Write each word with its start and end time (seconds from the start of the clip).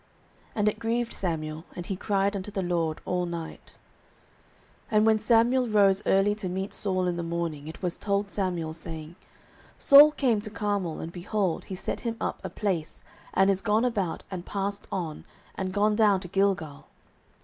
And 0.55 0.67
it 0.67 0.79
grieved 0.79 1.13
Samuel; 1.13 1.63
and 1.75 1.85
he 1.85 1.95
cried 1.95 2.35
unto 2.35 2.49
the 2.49 2.63
LORD 2.63 3.01
all 3.05 3.27
night. 3.27 3.75
09:015:012 4.91 4.97
And 4.97 5.05
when 5.05 5.19
Samuel 5.19 5.67
rose 5.69 6.01
early 6.07 6.33
to 6.33 6.49
meet 6.49 6.73
Saul 6.73 7.05
in 7.07 7.17
the 7.17 7.21
morning, 7.21 7.67
it 7.67 7.83
was 7.83 7.97
told 7.97 8.31
Samuel, 8.31 8.73
saying, 8.73 9.15
Saul 9.77 10.11
came 10.11 10.41
to 10.41 10.49
Carmel, 10.49 11.01
and, 11.01 11.11
behold, 11.11 11.65
he 11.65 11.75
set 11.75 11.99
him 11.99 12.17
up 12.19 12.39
a 12.43 12.49
place, 12.49 13.03
and 13.35 13.51
is 13.51 13.61
gone 13.61 13.85
about, 13.85 14.23
and 14.31 14.43
passed 14.43 14.87
on, 14.91 15.23
and 15.53 15.71
gone 15.71 15.95
down 15.95 16.19
to 16.21 16.27
Gilgal. 16.27 16.87